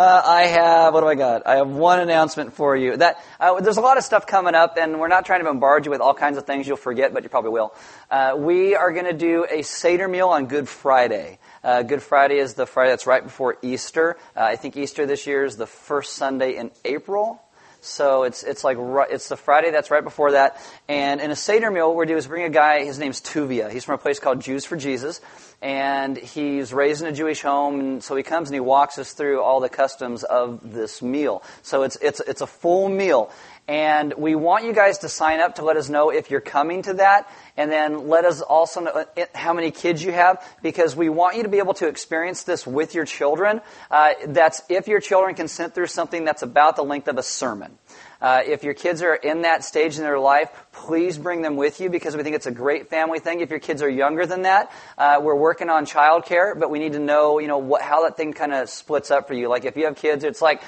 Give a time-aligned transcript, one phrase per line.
[0.00, 1.46] Uh, I have what do I got?
[1.46, 2.96] I have one announcement for you.
[2.96, 5.84] That uh, there's a lot of stuff coming up, and we're not trying to bombard
[5.84, 7.74] you with all kinds of things you'll forget, but you probably will.
[8.10, 11.38] Uh, we are going to do a Seder meal on Good Friday.
[11.62, 14.16] Uh, Good Friday is the Friday that's right before Easter.
[14.34, 17.38] Uh, I think Easter this year is the first Sunday in April.
[17.82, 18.76] So it's it's like
[19.10, 20.60] it's the Friday that's right before that.
[20.88, 22.84] And in a Seder meal, what we do is bring a guy.
[22.84, 23.70] His name's Tuvia.
[23.70, 25.20] He's from a place called Jews for Jesus,
[25.62, 27.80] and he's raised in a Jewish home.
[27.80, 31.42] And so he comes and he walks us through all the customs of this meal.
[31.62, 33.30] So it's it's it's a full meal.
[33.70, 36.82] And we want you guys to sign up to let us know if you're coming
[36.82, 37.30] to that.
[37.56, 41.36] And then let us also know uh, how many kids you have because we want
[41.36, 43.60] you to be able to experience this with your children.
[43.88, 47.22] Uh, that's if your children can sit through something that's about the length of a
[47.22, 47.78] sermon.
[48.20, 51.80] Uh, if your kids are in that stage in their life, please bring them with
[51.80, 53.38] you because we think it's a great family thing.
[53.38, 56.94] If your kids are younger than that, uh, we're working on childcare, but we need
[56.94, 59.48] to know, you know, what, how that thing kind of splits up for you.
[59.48, 60.60] Like if you have kids, it's like,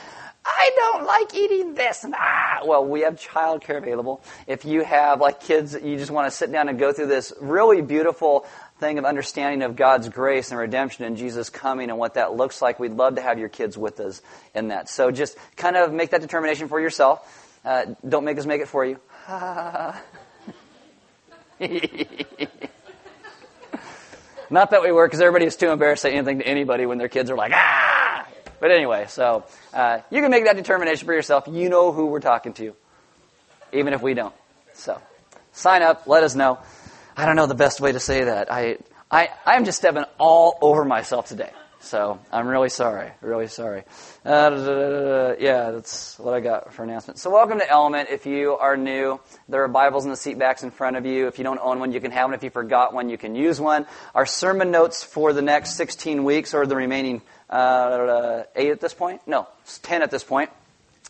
[0.45, 2.05] I don't like eating this.
[2.13, 4.23] Ah, well, we have childcare available.
[4.47, 7.33] If you have like kids you just want to sit down and go through this
[7.41, 8.45] really beautiful
[8.81, 12.61] thing of understanding of God's grace and redemption and Jesus coming and what that looks
[12.61, 14.21] like, we'd love to have your kids with us
[14.55, 14.89] in that.
[14.89, 17.61] So just kind of make that determination for yourself.
[17.65, 18.99] Uh, don't make us make it for you.
[24.51, 26.99] Not that we were, because everybody is too embarrassed to say anything to anybody when
[26.99, 27.92] their kids are like, ah!
[28.63, 31.49] But anyway, so uh, you can make that determination for yourself.
[31.51, 32.77] You know who we're talking to,
[33.73, 34.33] even if we don't.
[34.73, 35.03] So
[35.51, 36.07] sign up.
[36.07, 36.61] Let us know.
[37.17, 38.53] I don't know the best way to say that.
[38.53, 38.79] I
[39.11, 41.51] I I'm just stepping all over myself today.
[41.81, 43.83] So I'm really sorry, really sorry.
[44.25, 47.19] Uh, yeah, that's what I got for announcement.
[47.19, 48.11] So welcome to Element.
[48.13, 49.19] If you are new,
[49.49, 51.27] there are Bibles in the seat backs in front of you.
[51.27, 52.35] If you don't own one, you can have one.
[52.35, 53.87] If you forgot one, you can use one.
[54.15, 57.23] Our sermon notes for the next 16 weeks, or the remaining
[57.57, 59.21] uh, eight at this point?
[59.27, 60.51] No, it's 10 at this point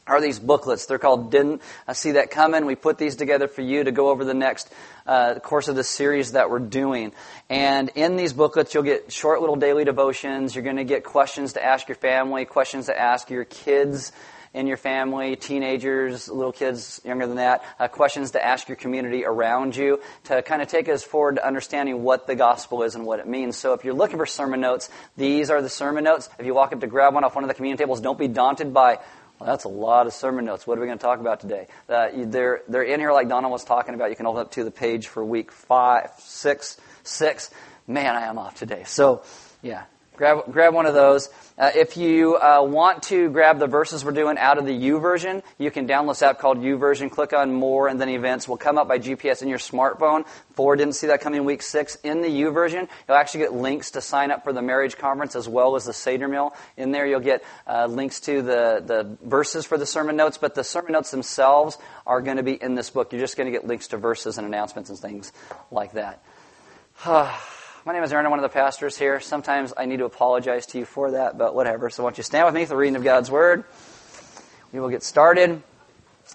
[0.07, 0.87] are these booklets.
[0.87, 2.67] They're called Didn't I See That Coming?
[2.67, 4.73] We put these together for you to go over the next
[5.07, 7.13] uh, course of the series that we're doing.
[7.48, 10.55] And in these booklets, you'll get short little daily devotions.
[10.55, 14.13] You're going to get questions to ask your family, questions to ask your kids
[14.55, 19.24] in your family, teenagers, little kids younger than that, uh, questions to ask your community
[19.24, 23.07] around you to kind of take us forward to understanding what the gospel is and
[23.07, 23.57] what it means.
[23.57, 26.29] So if you're looking for sermon notes, these are the sermon notes.
[26.39, 28.29] If you walk up to grab one off one of the community tables, don't be
[28.29, 28.98] daunted by
[29.42, 30.69] well, that's a lot of sermon notes.
[30.69, 31.67] What are we going to talk about today?
[31.89, 34.11] Uh, they're, they're in here like Donna was talking about.
[34.11, 37.51] You can open up to the page for week five, six, six.
[37.89, 38.84] Man, I am off today.
[38.86, 39.24] So,
[39.61, 39.83] yeah,
[40.17, 41.28] grab, grab one of those.
[41.58, 45.42] Uh, if you uh, want to grab the verses we're doing out of the YouVersion,
[45.58, 47.11] you can download this app called YouVersion.
[47.11, 50.27] Click on More, and then Events will come up by GPS in your smartphone.
[50.55, 52.89] For didn't see that coming week six in the YouVersion.
[53.08, 55.92] You'll actually get links to sign up for the marriage conference as well as the
[55.92, 56.55] Seder meal.
[56.77, 60.55] In there, you'll get uh, links to the the verses for the sermon notes, but
[60.55, 63.12] the sermon notes themselves are going to be in this book.
[63.12, 65.33] You're just going to get links to verses and announcements and things
[65.70, 66.22] like that.
[67.85, 68.27] My name is Aaron.
[68.27, 69.19] I'm one of the pastors here.
[69.19, 71.91] Sometimes I need to apologize to you for that, but whatever.
[71.91, 73.65] So, why don't you stand with me for the reading of God's Word?
[74.73, 75.61] We will get started.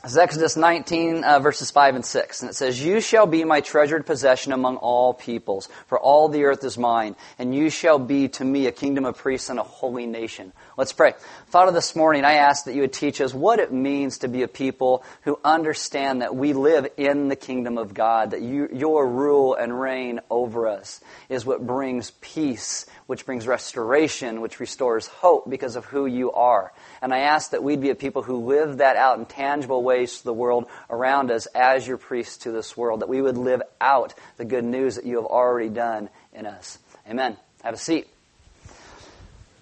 [0.03, 2.41] It's Exodus 19, uh, verses 5 and 6.
[2.41, 6.43] And it says, You shall be my treasured possession among all peoples, for all the
[6.43, 9.63] earth is mine, and you shall be to me a kingdom of priests and a
[9.63, 10.51] holy nation.
[10.77, 11.15] Let's pray.
[11.47, 14.43] Father, this morning I ask that you would teach us what it means to be
[14.43, 19.09] a people who understand that we live in the kingdom of God, that you, your
[19.09, 25.49] rule and reign over us is what brings peace, which brings restoration, which restores hope
[25.49, 26.71] because of who you are.
[27.01, 30.19] And I ask that we'd be a people who live that out in tangible ways
[30.19, 33.63] to the world around us as your priests to this world, that we would live
[33.81, 36.77] out the good news that you have already done in us.
[37.09, 37.35] Amen.
[37.63, 38.07] Have a seat.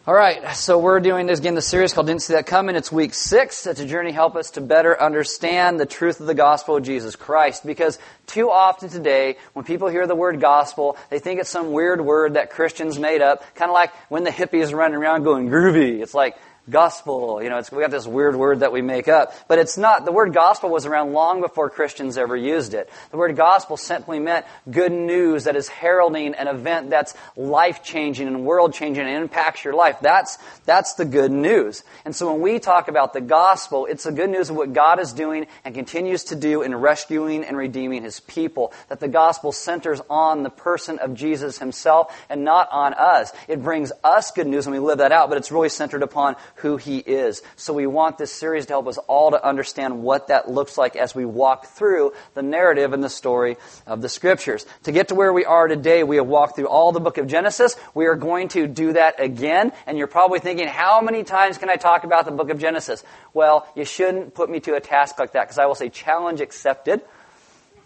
[0.07, 2.75] All right, so we're doing this again, the series called Didn't See That Coming.
[2.75, 3.65] It's week six.
[3.65, 7.15] It's a journey help us to better understand the truth of the gospel of Jesus
[7.15, 7.65] Christ.
[7.65, 12.01] Because too often today, when people hear the word gospel, they think it's some weird
[12.01, 16.03] word that Christians made up, kind of like when the hippies running around going groovy.
[16.03, 16.37] It's like,
[16.69, 17.41] gospel.
[17.41, 20.05] You know, we got this weird word that we make up, but it's not.
[20.05, 22.89] The word gospel was around long before Christians ever used it.
[23.11, 28.27] The word gospel simply meant good news that is heralding an event that's life changing
[28.27, 29.97] and world changing and impacts your life.
[30.01, 31.83] That's that's the good news.
[32.03, 34.99] And so when we talk about the gospel, it's the good news of what God
[34.99, 38.73] is doing and continues to do in rescuing and redeeming His people.
[38.89, 43.31] That the gospel centers on the person of Jesus Himself and not on us.
[43.47, 46.35] It brings us good news when we live that out, but it's really centered upon
[46.55, 47.41] who He is.
[47.55, 50.95] So we want this series to help us all to understand what that looks like
[50.95, 54.65] as we walk through the narrative and the story of the Scriptures.
[54.83, 57.27] To get to where we are today, we have walked through all the book of
[57.27, 57.75] Genesis.
[57.93, 61.69] We are going to do that again, and you're probably thinking, how many times can
[61.69, 63.03] I talk about the book of Genesis?
[63.33, 66.41] Well, you shouldn't put me to a task like that, because I will say challenge
[66.41, 67.01] accepted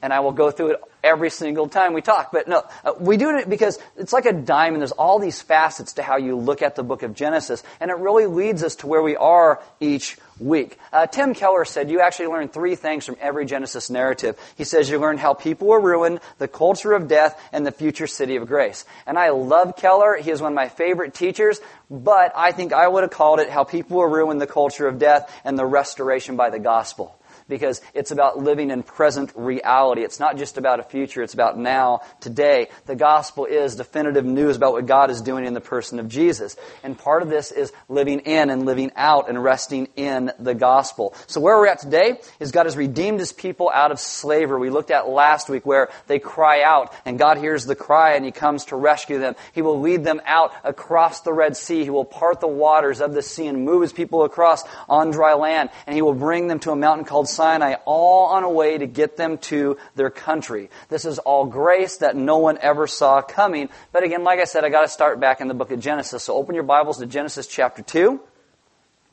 [0.01, 2.31] and I will go through it every single time we talk.
[2.31, 4.81] But no, uh, we do it because it's like a diamond.
[4.81, 7.97] There's all these facets to how you look at the book of Genesis, and it
[7.97, 10.77] really leads us to where we are each week.
[10.93, 14.37] Uh, Tim Keller said you actually learn three things from every Genesis narrative.
[14.57, 18.07] He says you learn how people were ruined, the culture of death, and the future
[18.07, 18.85] city of grace.
[19.05, 20.15] And I love Keller.
[20.15, 21.59] He is one of my favorite teachers,
[21.89, 24.99] but I think I would have called it how people were ruined, the culture of
[24.99, 27.18] death, and the restoration by the gospel
[27.49, 30.03] because it's about living in present reality.
[30.03, 32.69] It's not just about a future, it's about now, today.
[32.85, 36.55] The gospel is definitive news about what God is doing in the person of Jesus.
[36.83, 41.15] And part of this is living in and living out and resting in the gospel.
[41.27, 44.59] So where we're at today is God has redeemed his people out of slavery.
[44.59, 48.23] We looked at last week where they cry out and God hears the cry and
[48.23, 49.35] he comes to rescue them.
[49.53, 51.83] He will lead them out across the Red Sea.
[51.83, 55.33] He will part the waters of the sea and move his people across on dry
[55.33, 58.77] land and he will bring them to a mountain called Sinai, all on a way
[58.77, 60.69] to get them to their country.
[60.89, 63.69] This is all grace that no one ever saw coming.
[63.93, 66.21] But again, like I said, I got to start back in the book of Genesis.
[66.21, 68.19] So open your Bibles to Genesis chapter 2.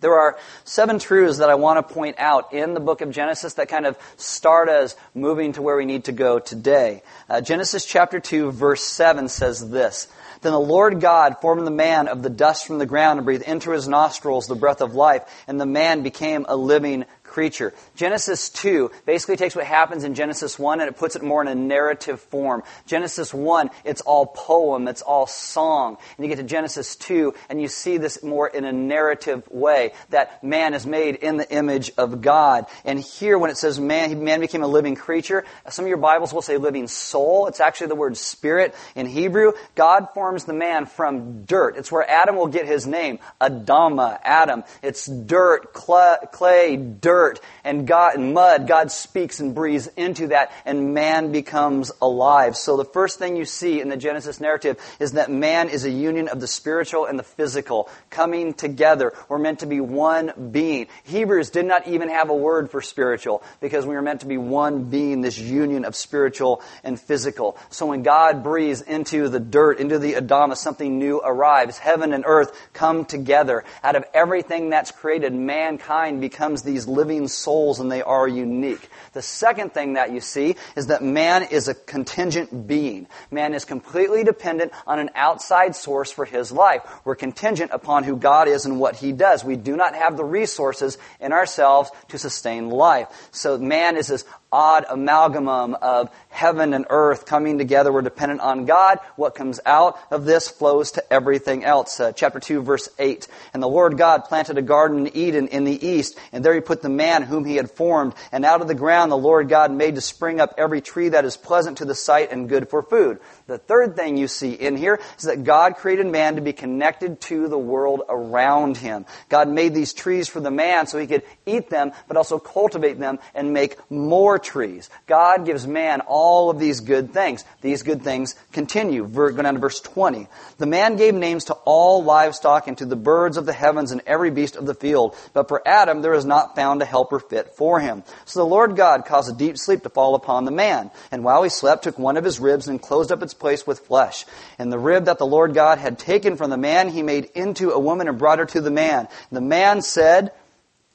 [0.01, 3.55] There are seven truths that I want to point out in the book of Genesis
[3.55, 7.03] that kind of start us moving to where we need to go today.
[7.31, 10.09] Uh, Genesis chapter 2 verse 7 says this,
[10.43, 13.45] then the Lord God formed the man of the dust from the ground and breathed
[13.45, 17.05] into his nostrils the breath of life, and the man became a living
[17.37, 17.75] creature.
[17.97, 21.49] Genesis 2 basically takes what happens in Genesis 1 and it puts it more in
[21.49, 22.63] a narrative form.
[22.87, 25.99] Genesis 1, it's all poem, it's all song.
[26.17, 29.93] And you get to Genesis 2 and you see this more in a narrative way
[30.09, 32.65] that man is made in the image of God.
[32.87, 36.33] And here when it says man, man became a living creature, some of your Bibles
[36.33, 37.49] will say living soul.
[37.49, 39.53] It's actually the word spirit in Hebrew.
[39.75, 41.77] God forms the man from dirt.
[41.77, 43.19] It's where Adam will get his name.
[43.43, 44.65] Adama, Adam.
[44.83, 50.53] It's dirt, clay, dirt dirt and God and mud, God speaks and breathes into that
[50.65, 52.57] and man becomes alive.
[52.57, 55.91] So the first thing you see in the Genesis narrative is that man is a
[55.91, 59.13] union of the spiritual and the physical coming together.
[59.29, 60.87] We're meant to be one being.
[61.05, 64.39] Hebrews did not even have a word for spiritual because we were meant to be
[64.39, 67.57] one being, this union of spiritual and physical.
[67.71, 71.79] So when God breathes into the dirt, into the Adama, something new arrives.
[71.79, 73.65] Heaven and earth come together.
[73.83, 78.89] Out of everything that's created, mankind becomes these living living souls and they are unique.
[79.13, 83.07] The second thing that you see is that man is a contingent being.
[83.31, 86.83] Man is completely dependent on an outside source for his life.
[87.05, 89.45] We're contingent upon who God is and what he does.
[89.45, 93.07] We do not have the resources in ourselves to sustain life.
[93.31, 97.93] So man is this odd amalgam of heaven and earth coming together.
[97.93, 98.99] We're dependent on God.
[99.17, 101.99] What comes out of this flows to everything else.
[102.01, 103.29] Uh, chapter 2 verse 8.
[103.53, 106.61] And the Lord God planted a garden in Eden in the east, and there he
[106.61, 108.15] put the man whom he had formed.
[108.33, 111.25] And out of the ground the Lord God made to spring up every tree that
[111.25, 113.21] is pleasant to the sight and good for food.
[113.47, 117.21] The third thing you see in here is that God created man to be connected
[117.23, 119.07] to the world around him.
[119.29, 122.99] God made these trees for the man so he could eat them, but also cultivate
[122.99, 124.91] them and make more trees.
[125.07, 127.45] God gives man all of these good things.
[127.61, 129.07] These good things continue.
[129.07, 130.27] Go down to verse 20.
[130.59, 134.03] The man gave names to all livestock and to the birds of the heavens and
[134.09, 135.15] every beast of the field.
[135.35, 138.03] But for Adam there is not found a helper fit for him.
[138.25, 140.91] So the Lord God caused a deep sleep to fall upon the man.
[141.13, 143.81] And while he slept, took one of his ribs and closed up its place with
[143.81, 144.25] flesh.
[144.59, 147.71] And the rib that the Lord God had taken from the man, he made into
[147.71, 149.09] a woman and brought her to the man.
[149.31, 150.33] The man said,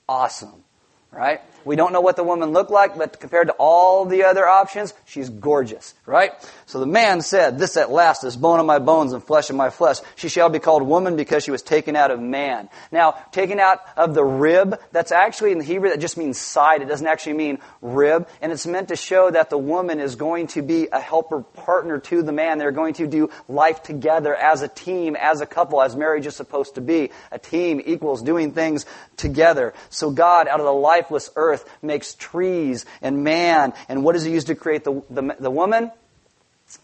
[0.08, 0.64] Awesome.
[1.12, 1.42] Right?
[1.66, 4.94] We don't know what the woman looked like, but compared to all the other options,
[5.06, 6.32] she's gorgeous, right?
[6.66, 9.56] So the man said, This at last is bone of my bones and flesh of
[9.56, 9.98] my flesh.
[10.16, 12.70] She shall be called woman because she was taken out of man.
[12.92, 16.82] Now, taken out of the rib, that's actually in the Hebrew, that just means side.
[16.82, 18.28] It doesn't actually mean rib.
[18.42, 22.00] And it's meant to show that the woman is going to be a helper partner
[22.00, 22.58] to the man.
[22.58, 26.36] They're going to do life together as a team, as a couple, as marriage is
[26.36, 27.12] supposed to be.
[27.32, 28.86] A team equals doing things
[29.18, 29.74] together.
[29.90, 33.74] So God, out of the lifeless earth, earth makes trees and man.
[33.90, 35.92] And what does he use to create the, the, the woman?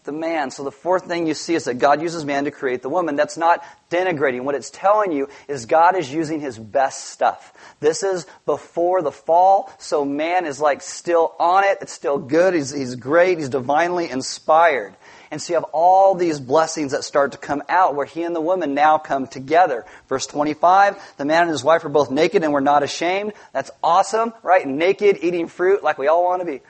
[0.04, 0.50] The man.
[0.50, 3.16] So the fourth thing you see is that God uses man to create the woman.
[3.16, 4.42] That's not denigrating.
[4.42, 7.52] What it's telling you is God is using his best stuff.
[7.80, 11.78] This is before the fall, so man is like still on it.
[11.80, 12.54] It's still good.
[12.54, 13.38] He's, he's great.
[13.38, 14.94] He's divinely inspired.
[15.30, 18.34] And so you have all these blessings that start to come out where he and
[18.34, 19.84] the woman now come together.
[20.08, 23.34] Verse 25, the man and his wife are both naked and were not ashamed.
[23.52, 24.66] That's awesome, right?
[24.66, 26.62] Naked, eating fruit like we all want to be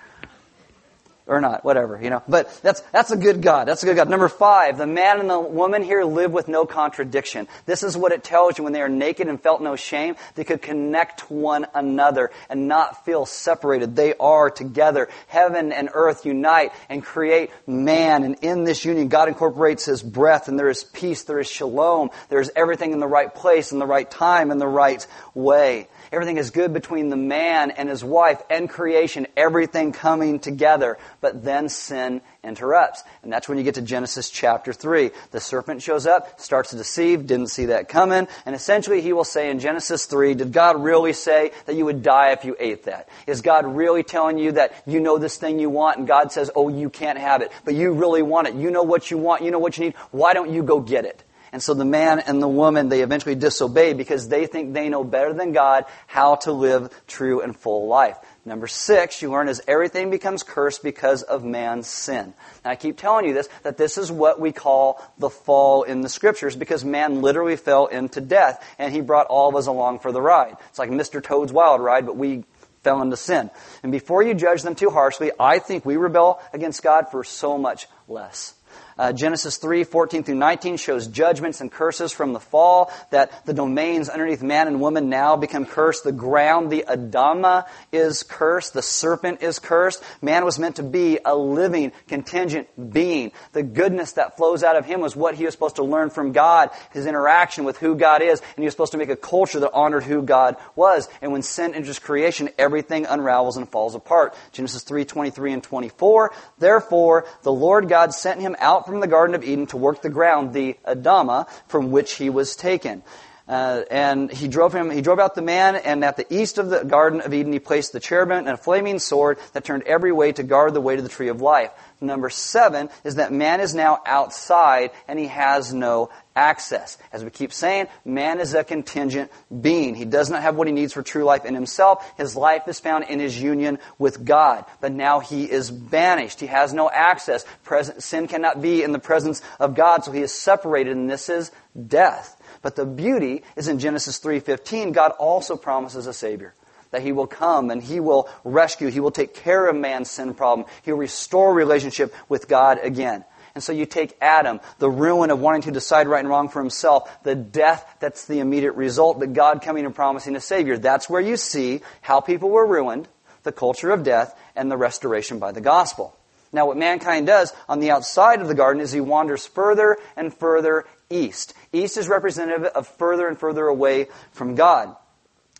[1.28, 2.22] or not, whatever, you know.
[2.26, 3.68] But that's, that's a good God.
[3.68, 4.08] That's a good God.
[4.08, 7.46] Number five, the man and the woman here live with no contradiction.
[7.66, 10.16] This is what it tells you when they are naked and felt no shame.
[10.34, 13.94] They could connect one another and not feel separated.
[13.94, 15.08] They are together.
[15.26, 18.24] Heaven and earth unite and create man.
[18.24, 22.10] And in this union, God incorporates his breath and there is peace, there is shalom,
[22.30, 25.88] there is everything in the right place, in the right time, in the right way.
[26.12, 30.98] Everything is good between the man and his wife and creation, everything coming together.
[31.20, 33.04] But then sin interrupts.
[33.22, 35.10] And that's when you get to Genesis chapter 3.
[35.30, 39.24] The serpent shows up, starts to deceive, didn't see that coming, and essentially he will
[39.24, 42.84] say in Genesis 3, did God really say that you would die if you ate
[42.84, 43.08] that?
[43.26, 46.50] Is God really telling you that you know this thing you want and God says,
[46.54, 48.54] oh, you can't have it, but you really want it.
[48.54, 49.94] You know what you want, you know what you need.
[50.10, 51.22] Why don't you go get it?
[51.52, 55.04] And so the man and the woman, they eventually disobey because they think they know
[55.04, 58.16] better than God how to live true and full life.
[58.44, 62.32] Number six, you learn is everything becomes cursed because of man's sin.
[62.64, 66.00] And I keep telling you this, that this is what we call the fall in
[66.00, 69.98] the scriptures because man literally fell into death and he brought all of us along
[69.98, 70.56] for the ride.
[70.70, 71.22] It's like Mr.
[71.22, 72.44] Toad's Wild Ride, but we
[72.82, 73.50] fell into sin.
[73.82, 77.58] And before you judge them too harshly, I think we rebel against God for so
[77.58, 78.54] much less.
[78.98, 83.54] Uh, Genesis 3, 14 through 19 shows judgments and curses from the fall, that the
[83.54, 86.02] domains underneath man and woman now become cursed.
[86.02, 88.74] The ground, the Adama, is cursed.
[88.74, 90.02] The serpent is cursed.
[90.20, 93.32] Man was meant to be a living, contingent being.
[93.52, 96.32] The goodness that flows out of him was what he was supposed to learn from
[96.32, 99.60] God, his interaction with who God is, and he was supposed to make a culture
[99.60, 101.08] that honored who God was.
[101.22, 104.34] And when sin enters creation, everything unravels and falls apart.
[104.52, 106.32] Genesis 3, 23 and 24.
[106.58, 110.08] Therefore, the Lord God sent him out from the Garden of Eden to work the
[110.08, 113.02] ground, the Adama, from which he was taken.
[113.46, 116.68] Uh, and he drove him, he drove out the man, and at the east of
[116.68, 120.12] the Garden of Eden he placed the cherubim and a flaming sword that turned every
[120.12, 121.70] way to guard the way to the tree of life.
[122.00, 126.96] Number seven is that man is now outside and he has no access.
[127.12, 129.96] As we keep saying, man is a contingent being.
[129.96, 132.08] He does not have what he needs for true life in himself.
[132.16, 134.64] His life is found in his union with God.
[134.80, 136.38] But now he is banished.
[136.38, 137.44] He has no access.
[137.64, 141.28] Present, sin cannot be in the presence of God, so he is separated, and this
[141.28, 141.50] is
[141.88, 142.40] death.
[142.62, 146.54] But the beauty is in Genesis 3:15, God also promises a savior
[146.90, 150.34] that he will come and he will rescue, he will take care of man's sin
[150.34, 150.66] problem.
[150.82, 153.24] He'll restore relationship with God again.
[153.54, 156.60] And so you take Adam, the ruin of wanting to decide right and wrong for
[156.60, 160.78] himself, the death that's the immediate result, but God coming and promising a Savior.
[160.78, 163.08] That's where you see how people were ruined,
[163.42, 166.14] the culture of death, and the restoration by the gospel.
[166.52, 170.32] Now, what mankind does on the outside of the garden is he wanders further and
[170.32, 171.52] further east.
[171.72, 174.94] East is representative of further and further away from God.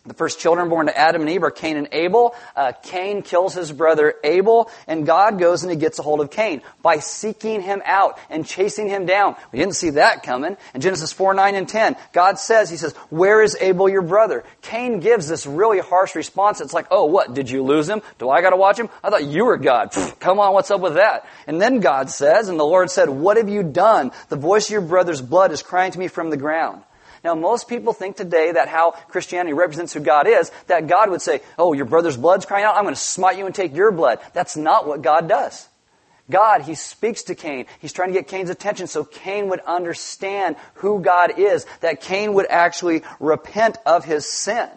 [0.09, 2.33] The first children born to Adam and Eve are Cain and Abel.
[2.55, 6.31] Uh, Cain kills his brother Abel, and God goes and he gets a hold of
[6.31, 9.35] Cain by seeking him out and chasing him down.
[9.51, 10.57] We didn't see that coming.
[10.73, 14.43] In Genesis 4, 9, and 10, God says, He says, Where is Abel your brother?
[14.63, 16.59] Cain gives this really harsh response.
[16.59, 17.35] It's like, Oh, what?
[17.35, 18.01] Did you lose him?
[18.17, 18.89] Do I gotta watch him?
[19.03, 19.91] I thought you were God.
[20.19, 21.27] Come on, what's up with that?
[21.45, 24.09] And then God says, and the Lord said, What have you done?
[24.29, 26.81] The voice of your brother's blood is crying to me from the ground.
[27.23, 31.21] Now, most people think today that how Christianity represents who God is, that God would
[31.21, 33.91] say, Oh, your brother's blood's crying out, I'm going to smite you and take your
[33.91, 34.19] blood.
[34.33, 35.67] That's not what God does.
[36.29, 37.65] God, He speaks to Cain.
[37.79, 42.33] He's trying to get Cain's attention so Cain would understand who God is, that Cain
[42.35, 44.69] would actually repent of his sin.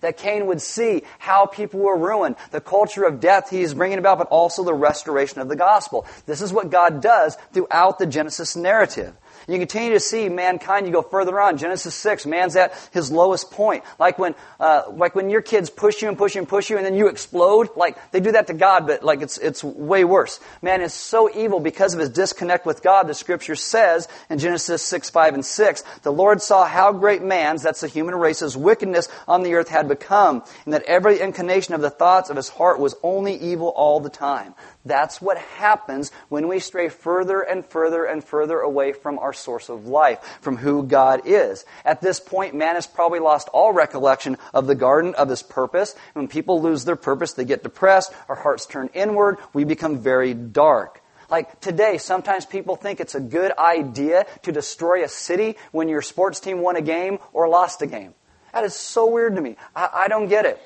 [0.00, 3.98] That Cain would see how people were ruined, the culture of death he is bringing
[3.98, 6.06] about, but also the restoration of the gospel.
[6.26, 9.14] This is what God does throughout the Genesis narrative.
[9.46, 10.86] You continue to see mankind.
[10.86, 11.58] You go further on.
[11.58, 13.84] Genesis six, man's at his lowest point.
[13.98, 16.76] Like when, uh, like when your kids push you and push you and push you,
[16.76, 17.68] and then you explode.
[17.76, 20.40] Like they do that to God, but like it's it's way worse.
[20.62, 23.06] Man is so evil because of his disconnect with God.
[23.06, 27.62] The Scripture says in Genesis six, five, and six, the Lord saw how great man's,
[27.62, 31.80] that's the human race's wickedness on the earth had become, and that every inclination of
[31.80, 34.54] the thoughts of his heart was only evil all the time.
[34.84, 39.70] That's what happens when we stray further and further and further away from our source
[39.70, 41.64] of life, from who God is.
[41.84, 45.94] At this point, man has probably lost all recollection of the garden, of his purpose.
[46.12, 50.34] When people lose their purpose, they get depressed, our hearts turn inward, we become very
[50.34, 51.00] dark.
[51.30, 56.02] Like today, sometimes people think it's a good idea to destroy a city when your
[56.02, 58.12] sports team won a game or lost a game.
[58.52, 59.56] That is so weird to me.
[59.74, 60.60] I, I don't get it.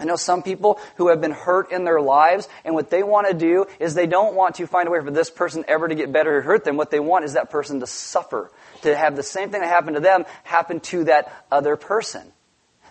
[0.00, 3.28] I know some people who have been hurt in their lives, and what they want
[3.28, 5.94] to do is they don't want to find a way for this person ever to
[5.94, 6.78] get better or hurt them.
[6.78, 8.50] What they want is that person to suffer,
[8.82, 12.32] to have the same thing that happened to them happen to that other person.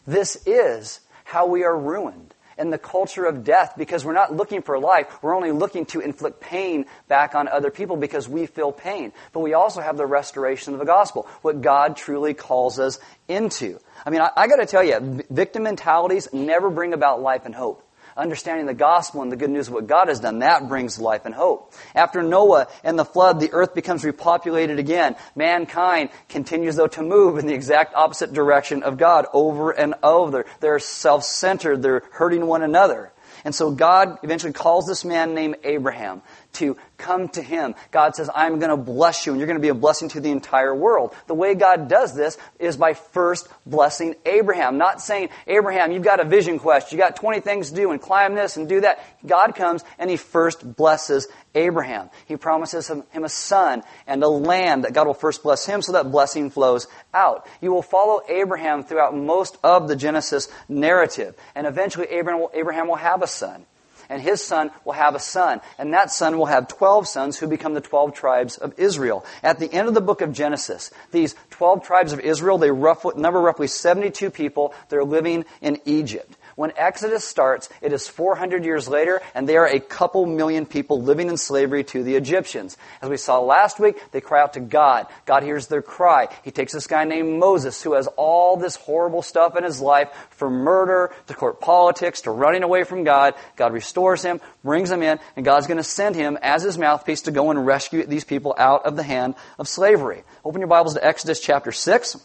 [0.05, 4.61] This is how we are ruined in the culture of death because we're not looking
[4.61, 5.07] for life.
[5.21, 9.13] We're only looking to inflict pain back on other people because we feel pain.
[9.33, 13.79] But we also have the restoration of the gospel, what God truly calls us into.
[14.05, 17.55] I mean, I, I got to tell you, victim mentalities never bring about life and
[17.55, 17.88] hope
[18.19, 21.25] understanding the gospel and the good news of what God has done, that brings life
[21.25, 21.73] and hope.
[21.95, 25.15] After Noah and the flood, the earth becomes repopulated again.
[25.35, 30.45] Mankind continues, though, to move in the exact opposite direction of God over and over.
[30.59, 31.81] They're self-centered.
[31.81, 33.11] They're hurting one another.
[33.45, 36.21] And so God eventually calls this man named Abraham
[36.53, 37.75] to come to him.
[37.91, 40.19] God says, I'm going to bless you and you're going to be a blessing to
[40.19, 41.15] the entire world.
[41.27, 44.77] The way God does this is by first blessing Abraham.
[44.77, 46.91] Not saying, Abraham, you've got a vision quest.
[46.91, 49.03] you've got 20 things to do and climb this and do that.
[49.25, 52.09] God comes and he first blesses Abraham.
[52.27, 55.81] He promises him, him a son and a land that God will first bless him
[55.81, 57.47] so that blessing flows out.
[57.61, 61.35] You will follow Abraham throughout most of the Genesis narrative.
[61.55, 63.65] And eventually Abraham will, Abraham will have a son
[64.09, 67.47] and his son will have a son, and that son will have 12 sons who
[67.47, 69.23] become the 12 tribes of Israel.
[69.43, 73.13] At the end of the book of Genesis, these 12 tribes of Israel, they roughly,
[73.15, 74.73] number roughly 72 people.
[74.89, 76.35] They're living in Egypt.
[76.59, 81.01] When Exodus starts, it is 400 years later, and they are a couple million people
[81.01, 82.75] living in slavery to the Egyptians.
[83.01, 85.07] As we saw last week, they cry out to God.
[85.25, 86.27] God hears their cry.
[86.43, 90.09] He takes this guy named Moses, who has all this horrible stuff in his life,
[90.31, 93.35] from murder to court politics to running away from God.
[93.55, 97.21] God restores him, brings him in, and God's going to send him as his mouthpiece
[97.21, 100.23] to go and rescue these people out of the hand of slavery.
[100.43, 102.17] Open your Bibles to Exodus chapter 6,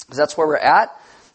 [0.00, 0.92] because that's where we're at.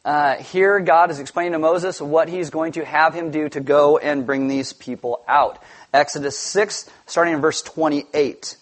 [0.07, 3.59] Uh, here, God is explaining to Moses what he's going to have him do to
[3.59, 5.61] go and bring these people out.
[5.93, 8.55] Exodus 6, starting in verse 28.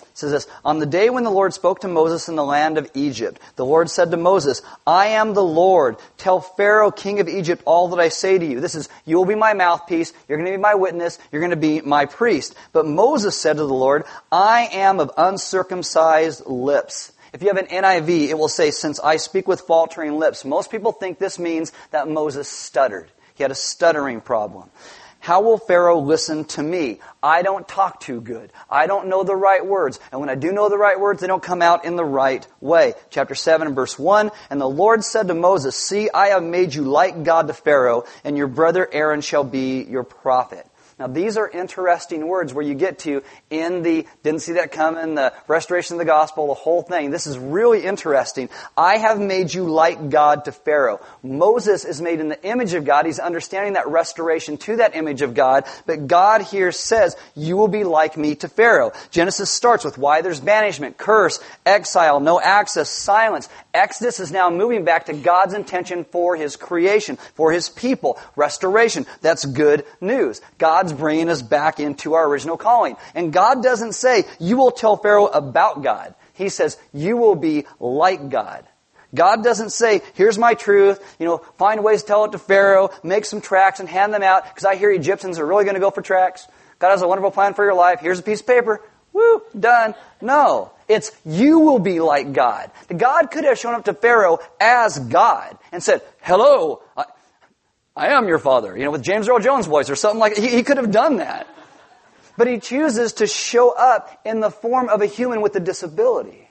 [0.00, 2.78] It says this, On the day when the Lord spoke to Moses in the land
[2.78, 5.96] of Egypt, the Lord said to Moses, I am the Lord.
[6.16, 8.60] Tell Pharaoh, king of Egypt, all that I say to you.
[8.60, 11.50] This is, you will be my mouthpiece, you're going to be my witness, you're going
[11.50, 12.54] to be my priest.
[12.72, 17.66] But Moses said to the Lord, I am of uncircumcised lips if you have an
[17.66, 20.42] NIV, it will say, since I speak with faltering lips.
[20.42, 23.10] Most people think this means that Moses stuttered.
[23.34, 24.70] He had a stuttering problem.
[25.20, 26.98] How will Pharaoh listen to me?
[27.22, 28.52] I don't talk too good.
[28.70, 30.00] I don't know the right words.
[30.10, 32.46] And when I do know the right words, they don't come out in the right
[32.62, 32.94] way.
[33.10, 34.30] Chapter 7 verse 1.
[34.48, 38.04] And the Lord said to Moses, See, I have made you like God to Pharaoh,
[38.24, 40.66] and your brother Aaron shall be your prophet.
[40.98, 45.14] Now, these are interesting words where you get to in the didn't see that coming,
[45.14, 47.10] the restoration of the gospel, the whole thing.
[47.10, 48.48] This is really interesting.
[48.78, 51.04] I have made you like God to Pharaoh.
[51.22, 53.04] Moses is made in the image of God.
[53.04, 55.64] He's understanding that restoration to that image of God.
[55.84, 58.92] But God here says, you will be like me to Pharaoh.
[59.10, 63.50] Genesis starts with why there's banishment, curse, exile, no access, silence.
[63.76, 69.06] Exodus is now moving back to God's intention for His creation, for His people, restoration.
[69.20, 70.40] That's good news.
[70.58, 72.96] God's bringing us back into our original calling.
[73.14, 76.14] And God doesn't say, you will tell Pharaoh about God.
[76.32, 78.66] He says, you will be like God.
[79.14, 82.90] God doesn't say, here's my truth, you know, find ways to tell it to Pharaoh,
[83.02, 85.80] make some tracts and hand them out, because I hear Egyptians are really going to
[85.80, 86.46] go for tracts.
[86.78, 88.00] God has a wonderful plan for your life.
[88.00, 88.82] Here's a piece of paper.
[89.16, 89.94] Woo, done.
[90.20, 90.72] No.
[90.88, 92.70] It's you will be like God.
[92.94, 96.82] God could have shown up to Pharaoh as God and said, hello,
[97.96, 100.48] I am your father, you know, with James Earl Jones' voice or something like He,
[100.48, 101.48] he could have done that.
[102.36, 106.46] But he chooses to show up in the form of a human with a disability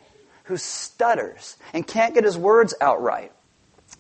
[0.45, 3.32] who stutters and can't get his words out right.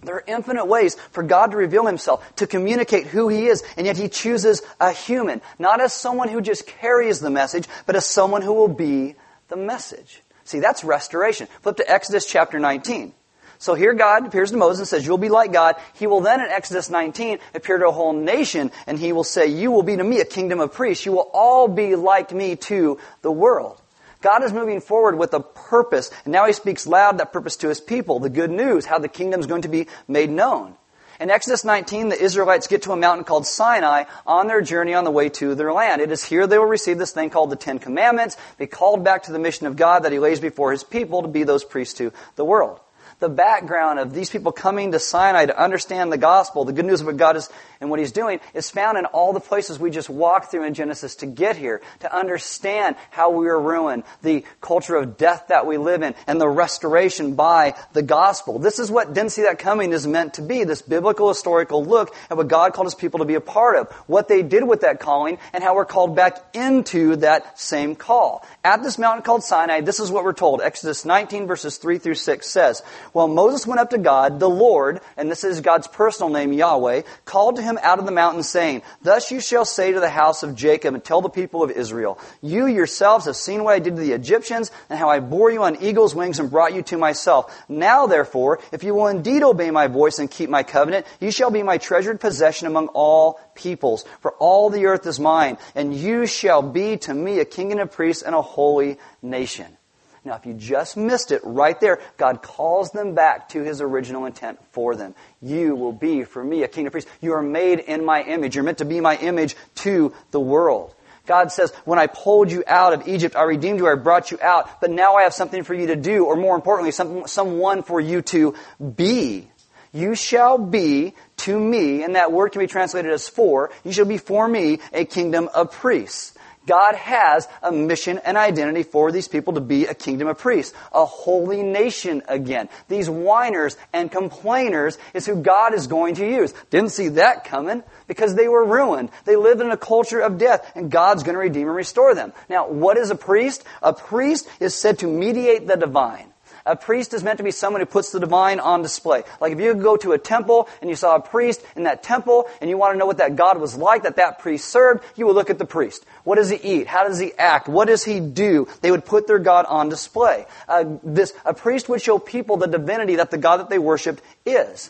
[0.05, 3.85] There are infinite ways for God to reveal himself, to communicate who he is, and
[3.85, 8.05] yet he chooses a human, not as someone who just carries the message, but as
[8.05, 9.15] someone who will be
[9.47, 10.21] the message.
[10.43, 11.47] See, that's restoration.
[11.61, 13.13] Flip to Exodus chapter 19.
[13.57, 15.75] So here God appears to Moses and says, You'll be like God.
[15.93, 19.47] He will then in Exodus 19 appear to a whole nation and he will say,
[19.47, 21.05] You will be to me a kingdom of priests.
[21.05, 23.81] You will all be like me to the world.
[24.21, 27.69] God is moving forward with a purpose, and now he speaks loud that purpose to
[27.69, 30.75] his people, the good news, how the kingdom is going to be made known.
[31.19, 35.05] In Exodus 19, the Israelites get to a mountain called Sinai on their journey on
[35.05, 36.01] the way to their land.
[36.01, 39.23] It is here they will receive this thing called the Ten Commandments, be called back
[39.23, 41.93] to the mission of God that he lays before his people to be those priests
[41.95, 42.81] to the world.
[43.19, 47.01] The background of these people coming to Sinai to understand the gospel, the good news
[47.01, 47.49] of what God is
[47.81, 50.73] and what He's doing, is found in all the places we just walked through in
[50.73, 55.65] Genesis to get here, to understand how we were ruined, the culture of death that
[55.65, 58.59] we live in, and the restoration by the gospel.
[58.59, 62.15] This is what Didn't See That Coming is meant to be, this biblical historical look
[62.29, 64.81] at what God called His people to be a part of, what they did with
[64.81, 68.45] that calling, and how we're called back into that same call.
[68.63, 70.61] At this mountain called Sinai, this is what we're told.
[70.61, 72.81] Exodus 19 verses 3 through 6 says,
[73.15, 77.03] Well, Moses went up to God, the Lord, and this is God's personal name, Yahweh,
[77.23, 80.43] called to him out of the mountain saying, Thus you shall say to the house
[80.43, 83.95] of Jacob and tell the people of Israel, You yourselves have seen what I did
[83.95, 86.97] to the Egyptians and how I bore you on eagle's wings and brought you to
[86.97, 87.57] myself.
[87.69, 91.51] Now therefore, if you will indeed obey my voice and keep my covenant, you shall
[91.51, 94.03] be my treasured possession among all peoples.
[94.19, 97.79] For all the earth is mine, and you shall be to me a king and
[97.79, 99.77] a priest and a holy nation.
[100.25, 104.25] Now, if you just missed it right there, God calls them back to his original
[104.25, 105.13] intent for them.
[105.39, 107.11] You will be for me a king of priests.
[107.21, 108.55] You are made in my image.
[108.55, 110.95] You're meant to be my image to the world.
[111.27, 114.39] God says, when I pulled you out of Egypt, I redeemed you, I brought you
[114.41, 117.83] out, but now I have something for you to do, or more importantly, some, someone
[117.83, 118.55] for you to
[118.95, 119.49] be.
[119.91, 124.05] You shall be to me, and that word can be translated as for, you shall
[124.05, 126.33] be for me a kingdom of priests.
[126.65, 130.73] God has a mission and identity for these people to be a kingdom of priests,
[130.93, 132.69] a holy nation again.
[132.87, 136.53] These whiners and complainers is who God is going to use.
[136.69, 139.09] Didn't see that coming because they were ruined.
[139.25, 142.33] They lived in a culture of death and God's going to redeem and restore them.
[142.49, 143.63] Now, what is a priest?
[143.81, 146.31] A priest is said to mediate the divine.
[146.67, 149.23] A priest is meant to be someone who puts the divine on display.
[149.39, 152.49] Like if you go to a temple and you saw a priest in that temple
[152.59, 155.27] and you want to know what that God was like that that priest served, you
[155.27, 156.03] would look at the priest.
[156.23, 156.87] What does he eat?
[156.87, 157.69] How does he act?
[157.69, 158.67] What does he do?
[158.81, 160.45] They would put their God on display.
[160.67, 164.23] Uh, this, a priest would show people the divinity that the God that they worshiped
[164.43, 164.89] is.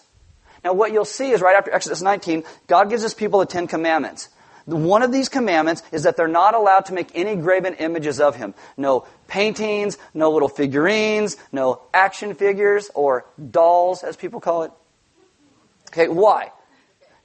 [0.64, 3.68] Now what you'll see is right after Exodus 19, God gives his people the Ten
[3.68, 4.30] Commandments.
[4.66, 8.36] One of these commandments is that they're not allowed to make any graven images of
[8.36, 8.56] him.
[8.78, 14.72] No paintings, no little figurines, no action figures, or dolls, as people call it.
[15.90, 16.52] Okay, why?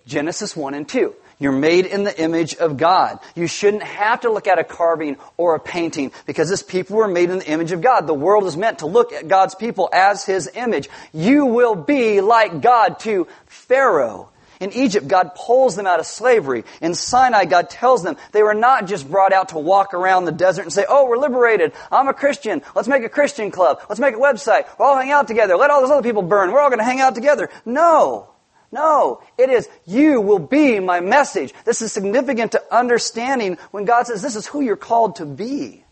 [0.06, 1.14] Genesis 1 and 2.
[1.38, 3.18] You're made in the image of God.
[3.34, 7.08] You shouldn't have to look at a carving or a painting because this people were
[7.08, 8.06] made in the image of God.
[8.06, 10.90] The world is meant to look at God's people as His image.
[11.14, 14.28] You will be like God to Pharaoh.
[14.60, 16.64] In Egypt, God pulls them out of slavery.
[16.82, 20.32] In Sinai, God tells them they were not just brought out to walk around the
[20.32, 21.72] desert and say, oh, we're liberated.
[21.90, 22.60] I'm a Christian.
[22.74, 23.80] Let's make a Christian club.
[23.88, 24.66] Let's make a website.
[24.78, 25.56] We'll all hang out together.
[25.56, 26.52] Let all those other people burn.
[26.52, 27.48] We're all going to hang out together.
[27.64, 28.28] No.
[28.70, 29.22] No.
[29.38, 31.54] It is, you will be my message.
[31.64, 35.84] This is significant to understanding when God says this is who you're called to be.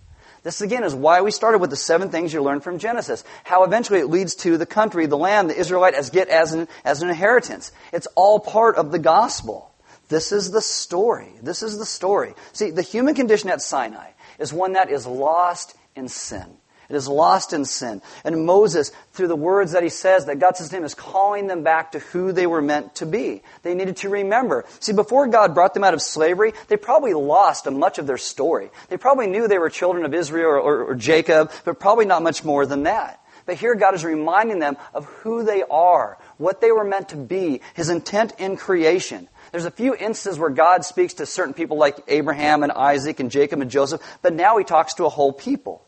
[0.49, 3.23] This again is why we started with the seven things you learned from Genesis.
[3.45, 6.69] How eventually it leads to the country, the land, the Israelite as get as an,
[6.87, 7.71] as an inheritance.
[7.93, 9.71] It's all part of the gospel.
[10.09, 11.35] This is the story.
[11.43, 12.33] This is the story.
[12.55, 16.47] See, the human condition at Sinai is one that is lost in sin.
[16.89, 18.01] It is lost in sin.
[18.25, 21.47] And Moses, through the words that he says, that God says to him, is calling
[21.47, 23.43] them back to who they were meant to be.
[23.63, 24.65] They needed to remember.
[24.81, 28.71] See, before God brought them out of slavery, they probably lost much of their story.
[28.89, 32.23] They probably knew they were children of Israel or, or, or Jacob, but probably not
[32.23, 33.23] much more than that.
[33.45, 37.17] But here God is reminding them of who they are, what they were meant to
[37.17, 39.27] be, His intent in creation.
[39.53, 43.31] There's a few instances where God speaks to certain people like Abraham and Isaac and
[43.31, 45.83] Jacob and Joseph, but now He talks to a whole people.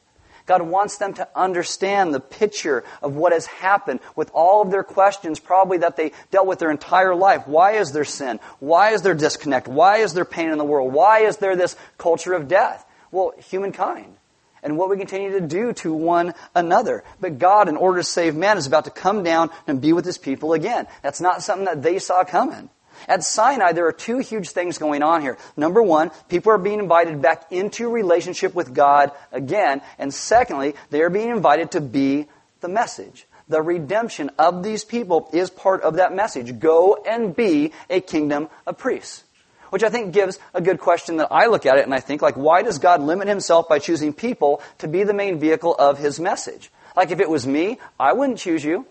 [0.51, 4.83] God wants them to understand the picture of what has happened with all of their
[4.83, 7.47] questions, probably that they dealt with their entire life.
[7.47, 8.41] Why is there sin?
[8.59, 9.69] Why is there disconnect?
[9.69, 10.93] Why is there pain in the world?
[10.93, 12.85] Why is there this culture of death?
[13.13, 14.17] Well, humankind.
[14.61, 17.05] And what we continue to do to one another.
[17.21, 20.05] But God, in order to save man, is about to come down and be with
[20.05, 20.89] his people again.
[21.01, 22.71] That's not something that they saw coming.
[23.09, 25.39] At Sinai, there are two huge things going on here.
[25.57, 29.83] Number one, people are being invited back into relationship with God again.
[29.99, 32.27] And secondly, they are being invited to be
[32.61, 33.27] the message.
[33.49, 36.61] The redemption of these people is part of that message.
[36.61, 39.25] Go and be a kingdom of priests.
[39.71, 42.23] Which I think gives a good question that I look at it and I think,
[42.23, 45.99] like, why does God limit himself by choosing people to be the main vehicle of
[45.99, 46.71] his message?
[46.97, 48.87] Like, if it was me, I wouldn't choose you.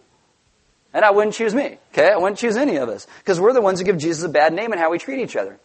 [0.94, 1.78] And I wouldn't choose me.
[1.94, 2.10] Okay?
[2.10, 3.06] I wouldn't choose any of us.
[3.20, 5.36] Because we're the ones who give Jesus a bad name and how we treat each
[5.36, 5.60] other.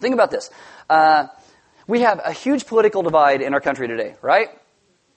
[0.00, 0.50] Think about this.
[0.90, 1.26] Uh,
[1.86, 4.48] we have a huge political divide in our country today, right?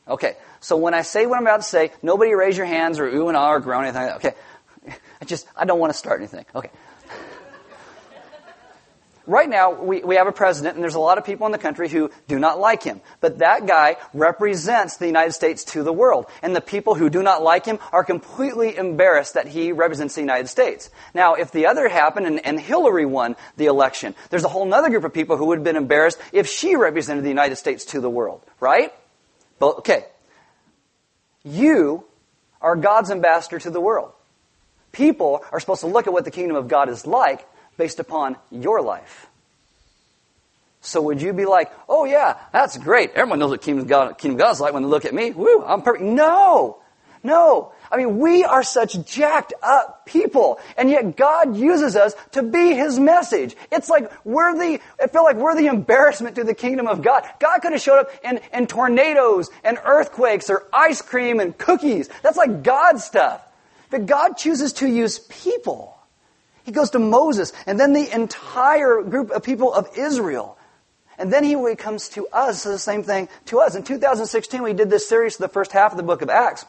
[0.07, 0.37] Okay.
[0.59, 3.27] So when I say what I'm about to say, nobody raise your hands or ooh
[3.27, 4.03] and ah or groan anything.
[4.15, 4.33] Okay.
[5.21, 6.45] I just, I don't want to start anything.
[6.55, 6.69] Okay.
[9.31, 11.57] Right now, we, we have a president, and there's a lot of people in the
[11.57, 13.01] country who do not like him.
[13.21, 16.25] But that guy represents the United States to the world.
[16.41, 20.21] And the people who do not like him are completely embarrassed that he represents the
[20.21, 20.89] United States.
[21.13, 24.89] Now, if the other happened and, and Hillary won the election, there's a whole other
[24.89, 28.01] group of people who would have been embarrassed if she represented the United States to
[28.01, 28.43] the world.
[28.59, 28.93] Right?
[29.59, 30.05] But, okay.
[31.43, 32.05] You
[32.61, 34.11] are God's ambassador to the world.
[34.91, 38.37] People are supposed to look at what the kingdom of God is like based upon
[38.51, 39.27] your life.
[40.81, 43.11] So would you be like, oh yeah, that's great.
[43.11, 45.31] Everyone knows what kingdom God, kingdom of God is like when they look at me.
[45.31, 46.03] Woo, I'm perfect.
[46.03, 46.79] No,
[47.23, 47.71] no.
[47.91, 52.73] I mean, we are such jacked up people, and yet God uses us to be
[52.73, 53.55] His message.
[53.71, 57.25] It's like we're the, I feel like we're the embarrassment to the kingdom of God.
[57.39, 62.09] God could have showed up in, in tornadoes and earthquakes or ice cream and cookies.
[62.23, 63.43] That's like God stuff.
[63.91, 66.00] But God chooses to use people.
[66.63, 70.57] He goes to Moses and then the entire group of people of Israel.
[71.17, 73.75] And then he comes to us, the same thing to us.
[73.75, 76.65] In 2016, we did this series for the first half of the book of Acts.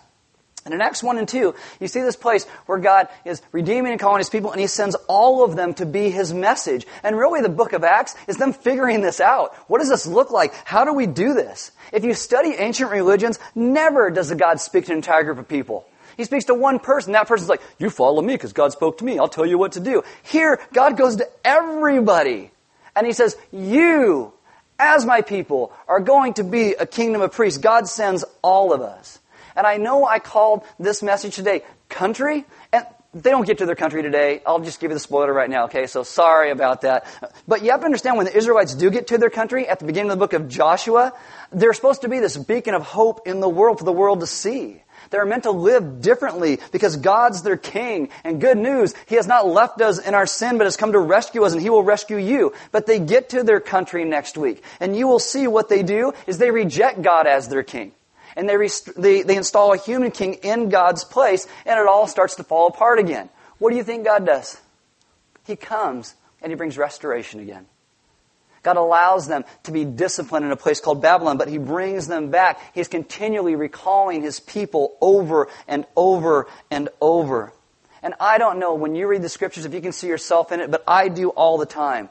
[0.65, 4.01] And in Acts 1 and 2, you see this place where God is redeeming and
[4.01, 6.87] calling His people, and He sends all of them to be His message.
[7.03, 9.57] And really, the book of Acts is them figuring this out.
[9.69, 10.55] What does this look like?
[10.65, 11.73] How do we do this?
[11.93, 15.49] If you study ancient religions, never does a God speak to an entire group of
[15.49, 15.85] people.
[16.17, 17.13] He speaks to one person.
[17.13, 19.19] That person's like, you follow me because God spoke to me.
[19.19, 20.03] I'll tell you what to do.
[20.23, 22.51] Here, God goes to everybody.
[22.95, 24.33] And He says, you,
[24.79, 27.59] as my people, are going to be a kingdom of priests.
[27.59, 29.19] God sends all of us.
[29.57, 33.77] And I know I called this message today country, and they don't get to their
[33.77, 34.41] country today.
[34.47, 35.87] I'll just give you the spoiler right now, okay?
[35.87, 37.07] So sorry about that.
[37.47, 39.85] But you have to understand when the Israelites do get to their country, at the
[39.85, 41.13] beginning of the book of Joshua,
[41.53, 44.27] they're supposed to be this beacon of hope in the world for the world to
[44.27, 44.82] see.
[45.13, 48.09] They're meant to live differently because God's their king.
[48.25, 50.99] And good news, He has not left us in our sin, but has come to
[50.99, 52.55] rescue us and He will rescue you.
[52.73, 54.65] But they get to their country next week.
[54.81, 57.93] And you will see what they do is they reject God as their king.
[58.35, 62.07] And they, rest- they, they install a human king in God's place and it all
[62.07, 63.29] starts to fall apart again.
[63.59, 64.61] What do you think God does?
[65.47, 67.67] He comes and He brings restoration again.
[68.63, 72.31] God allows them to be disciplined in a place called Babylon, but He brings them
[72.31, 72.61] back.
[72.75, 77.53] He's continually recalling His people over and over and over.
[78.03, 80.61] And I don't know when you read the scriptures if you can see yourself in
[80.61, 82.09] it, but I do all the time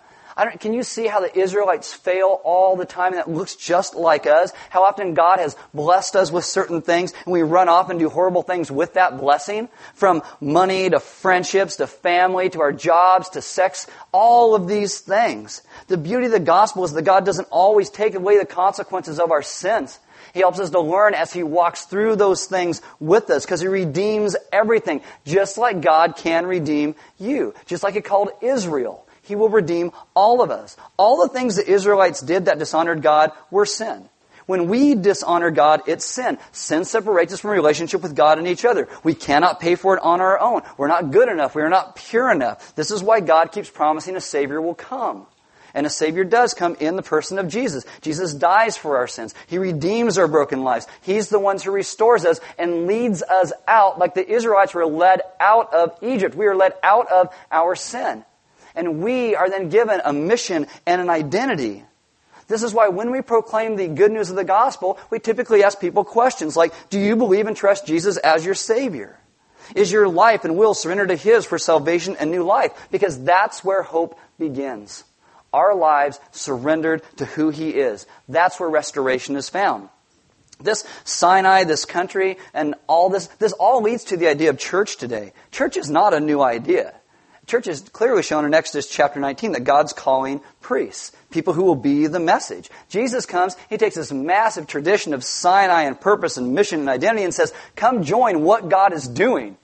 [0.59, 4.25] can you see how the Israelites fail all the time and that looks just like
[4.25, 4.51] us?
[4.69, 8.09] How often God has blessed us with certain things and we run off and do
[8.09, 9.69] horrible things with that blessing?
[9.93, 15.61] From money to friendships to family to our jobs to sex, all of these things.
[15.87, 19.31] The beauty of the gospel is that God doesn't always take away the consequences of
[19.31, 19.99] our sins.
[20.33, 23.67] He helps us to learn as He walks through those things with us because He
[23.67, 27.53] redeems everything, just like God can redeem you.
[27.65, 29.05] Just like He called Israel.
[29.21, 30.77] He will redeem all of us.
[30.97, 34.09] All the things the Israelites did that dishonored God were sin.
[34.47, 36.37] When we dishonor God, it's sin.
[36.51, 38.89] Sin separates us from relationship with God and each other.
[39.03, 40.63] We cannot pay for it on our own.
[40.77, 41.55] We're not good enough.
[41.55, 42.75] We are not pure enough.
[42.75, 45.27] This is why God keeps promising a Savior will come.
[45.73, 47.85] And a Savior does come in the person of Jesus.
[48.01, 49.33] Jesus dies for our sins.
[49.47, 50.85] He redeems our broken lives.
[51.01, 55.21] He's the one who restores us and leads us out like the Israelites were led
[55.39, 56.35] out of Egypt.
[56.35, 58.25] We are led out of our sin.
[58.75, 61.83] And we are then given a mission and an identity.
[62.47, 65.79] This is why when we proclaim the good news of the gospel, we typically ask
[65.79, 69.17] people questions like, do you believe and trust Jesus as your Savior?
[69.73, 72.71] Is your life and will surrendered to His for salvation and new life?
[72.91, 75.05] Because that's where hope begins.
[75.53, 78.05] Our lives surrendered to who He is.
[78.27, 79.89] That's where restoration is found.
[80.59, 84.97] This Sinai, this country, and all this, this all leads to the idea of church
[84.97, 85.33] today.
[85.51, 86.93] Church is not a new idea
[87.51, 91.75] church is clearly shown in Exodus chapter 19 that God's calling priests, people who will
[91.75, 92.69] be the message.
[92.87, 97.25] Jesus comes, he takes this massive tradition of Sinai and purpose and mission and identity
[97.25, 99.57] and says, come join what God is doing.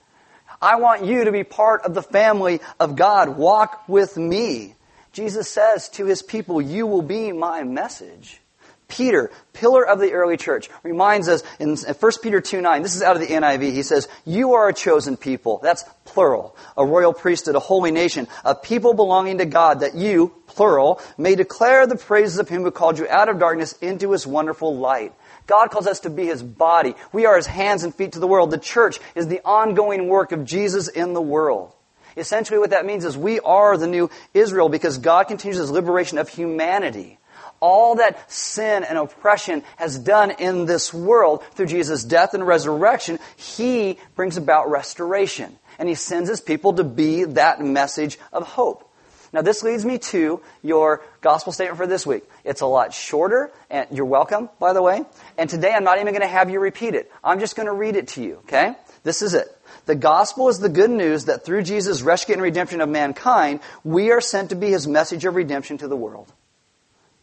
[0.60, 3.38] I want you to be part of the family of God.
[3.38, 4.74] Walk with me.
[5.12, 8.42] Jesus says to his people, you will be my message.
[8.88, 13.02] Peter, pillar of the early church, reminds us in 1 Peter 2 9, this is
[13.02, 15.60] out of the NIV, he says, You are a chosen people.
[15.62, 16.56] That's plural.
[16.74, 21.34] A royal priesthood, a holy nation, a people belonging to God, that you, plural, may
[21.34, 25.12] declare the praises of him who called you out of darkness into his wonderful light.
[25.46, 26.94] God calls us to be his body.
[27.12, 28.50] We are his hands and feet to the world.
[28.50, 31.74] The church is the ongoing work of Jesus in the world.
[32.16, 36.16] Essentially, what that means is we are the new Israel because God continues his liberation
[36.16, 37.18] of humanity
[37.60, 43.18] all that sin and oppression has done in this world through Jesus' death and resurrection,
[43.36, 45.58] He brings about restoration.
[45.78, 48.84] And He sends His people to be that message of hope.
[49.32, 52.24] Now, this leads me to your gospel statement for this week.
[52.44, 55.02] It's a lot shorter, and you're welcome, by the way.
[55.36, 57.12] And today I'm not even going to have you repeat it.
[57.22, 58.74] I'm just going to read it to you, okay?
[59.02, 59.46] This is it.
[59.84, 64.10] The gospel is the good news that through Jesus' rescue and redemption of mankind, we
[64.12, 66.32] are sent to be his message of redemption to the world.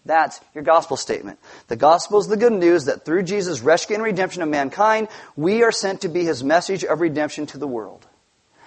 [0.05, 1.39] That's your gospel statement.
[1.67, 5.63] The gospel is the good news that through Jesus' rescue and redemption of mankind, we
[5.63, 8.05] are sent to be his message of redemption to the world.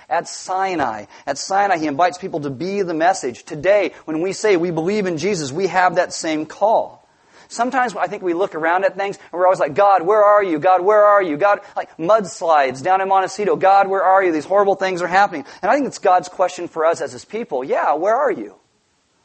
[0.08, 3.44] At Sinai, at Sinai, he invites people to be the message.
[3.44, 7.06] Today, when we say we believe in Jesus, we have that same call.
[7.48, 10.42] Sometimes I think we look around at things and we're always like, God, where are
[10.42, 10.58] you?
[10.58, 11.36] God, where are you?
[11.36, 13.56] God, like mudslides down in Montecito.
[13.56, 14.32] God, where are you?
[14.32, 15.44] These horrible things are happening.
[15.62, 17.64] And I think it's God's question for us as his people.
[17.64, 18.56] Yeah, where are you?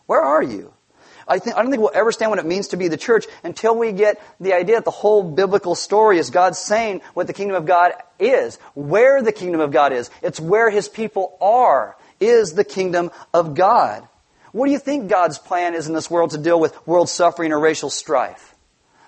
[0.06, 0.73] Where are you?
[1.27, 3.25] I, think, I don't think we'll ever understand what it means to be the church
[3.43, 7.33] until we get the idea that the whole biblical story is God saying what the
[7.33, 10.09] kingdom of God is, where the kingdom of God is.
[10.21, 14.07] It's where His people are, is the kingdom of God.
[14.51, 17.51] What do you think God's plan is in this world to deal with world suffering
[17.51, 18.53] or racial strife?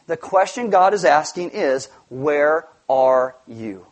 [0.08, 3.86] The question God is asking is, where are you?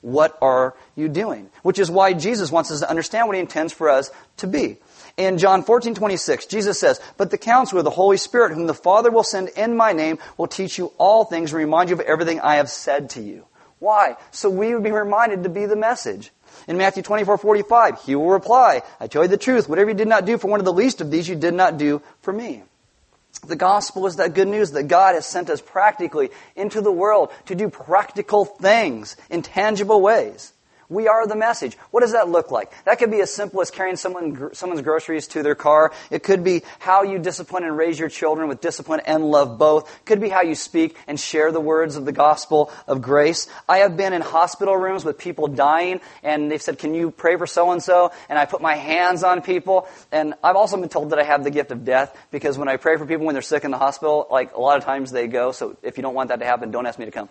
[0.00, 1.48] What are you doing?
[1.62, 4.78] Which is why Jesus wants us to understand what He intends for us to be.
[5.16, 9.10] In John 14, 26, Jesus says, But the counselor, the Holy Spirit, whom the Father
[9.10, 12.40] will send in my name, will teach you all things and remind you of everything
[12.40, 13.44] I have said to you.
[13.78, 14.16] Why?
[14.30, 16.30] So we would be reminded to be the message.
[16.68, 20.08] In Matthew 24, 45, he will reply, I tell you the truth, whatever you did
[20.08, 22.62] not do for one of the least of these, you did not do for me.
[23.46, 27.32] The gospel is that good news that God has sent us practically into the world
[27.46, 30.52] to do practical things in tangible ways.
[30.92, 31.76] We are the message.
[31.90, 32.70] What does that look like?
[32.84, 35.92] That could be as simple as carrying someone, someone's groceries to their car.
[36.10, 39.90] It could be how you discipline and raise your children with discipline and love both.
[39.90, 43.48] It could be how you speak and share the words of the gospel of grace.
[43.66, 47.36] I have been in hospital rooms with people dying and they've said, can you pray
[47.36, 48.12] for so and so?
[48.28, 49.88] And I put my hands on people.
[50.12, 52.76] And I've also been told that I have the gift of death because when I
[52.76, 55.26] pray for people when they're sick in the hospital, like a lot of times they
[55.26, 55.52] go.
[55.52, 57.30] So if you don't want that to happen, don't ask me to come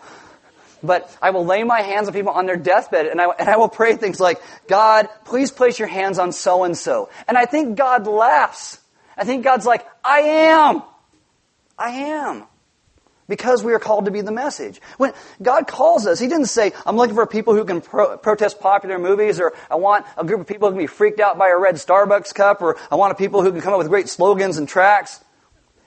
[0.82, 3.56] but I will lay my hands on people on their deathbed and I, and I
[3.56, 7.08] will pray things like, God, please place your hands on so and so.
[7.28, 8.80] And I think God laughs.
[9.16, 10.82] I think God's like, I am.
[11.78, 12.44] I am.
[13.28, 14.80] Because we are called to be the message.
[14.98, 18.60] When God calls us, He didn't say, I'm looking for people who can pro- protest
[18.60, 21.48] popular movies, or I want a group of people who can be freaked out by
[21.48, 24.58] a red Starbucks cup, or I want people who can come up with great slogans
[24.58, 25.20] and tracts.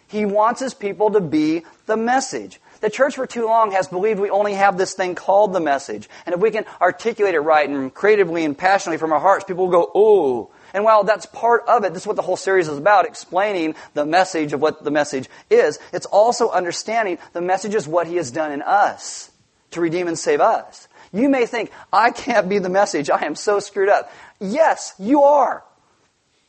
[0.08, 2.60] He wants His people to be the message.
[2.82, 6.10] The church for too long has believed we only have this thing called the message.
[6.26, 9.66] And if we can articulate it right and creatively and passionately from our hearts, people
[9.68, 10.52] will go, oh.
[10.74, 13.76] And while that's part of it, this is what the whole series is about, explaining
[13.94, 15.80] the message of what the message is.
[15.94, 19.32] It's also understanding the message is what He has done in us
[19.72, 20.88] to redeem and save us.
[21.14, 23.10] You may think, I can't be the message.
[23.10, 24.12] I am so screwed up.
[24.42, 25.64] Yes, you are.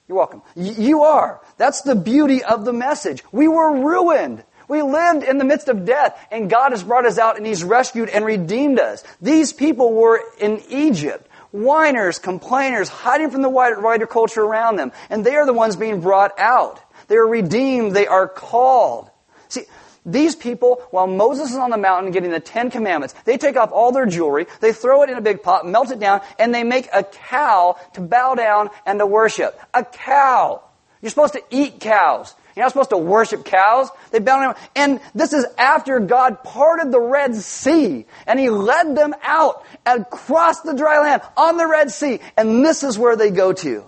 [0.08, 0.42] You're welcome.
[0.56, 1.40] You are.
[1.56, 3.22] That's the beauty of the message.
[3.32, 4.44] We were ruined.
[4.68, 7.62] We lived in the midst of death, and God has brought us out, and He's
[7.62, 9.04] rescued and redeemed us.
[9.20, 15.24] These people were in Egypt, whiners, complainers, hiding from the wider culture around them, and
[15.24, 16.80] they are the ones being brought out.
[17.08, 19.10] They are redeemed, they are called.
[19.48, 19.64] See,
[20.04, 23.72] these people, while Moses is on the mountain getting the Ten Commandments, they take off
[23.72, 26.64] all their jewelry, they throw it in a big pot, melt it down, and they
[26.64, 29.60] make a cow to bow down and to worship.
[29.74, 30.62] A cow.
[31.00, 32.34] You're supposed to eat cows.
[32.56, 33.90] You're not supposed to worship cows.
[34.10, 34.54] They bow down.
[34.74, 40.08] And this is after God parted the Red Sea and He led them out and
[40.08, 42.18] crossed the dry land on the Red Sea.
[42.34, 43.84] And this is where they go to.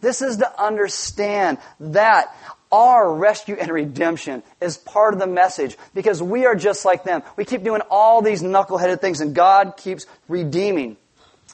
[0.00, 2.34] This is to understand that
[2.72, 7.22] our rescue and redemption is part of the message because we are just like them.
[7.36, 10.96] We keep doing all these knuckleheaded things and God keeps redeeming.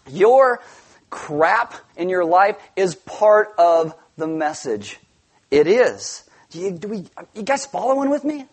[0.09, 0.61] Your
[1.11, 5.01] crap in your life is part of the message.
[5.51, 6.26] It is.
[6.57, 8.47] You, do we, you guys following with me?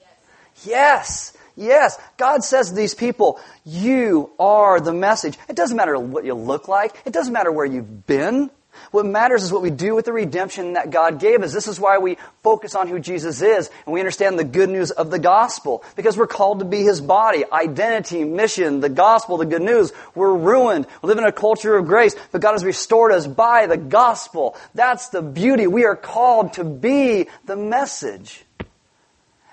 [0.63, 1.35] Yes.
[1.55, 1.99] Yes.
[2.17, 5.37] God says to these people, you are the message.
[5.47, 6.95] It doesn't matter what you look like.
[7.05, 8.49] It doesn't matter where you've been.
[8.93, 11.51] What matters is what we do with the redemption that God gave us.
[11.51, 14.91] This is why we focus on who Jesus is and we understand the good news
[14.91, 17.43] of the gospel because we're called to be His body.
[17.51, 19.91] Identity, mission, the gospel, the good news.
[20.13, 20.86] We're ruined.
[21.01, 24.56] We live in a culture of grace, but God has restored us by the gospel.
[24.75, 25.65] That's the beauty.
[25.65, 28.45] We are called to be the message.